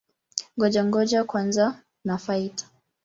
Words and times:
Ngoja-ngoja 0.55 1.19
kwanza 1.29 1.65
na-fight! 2.05 2.57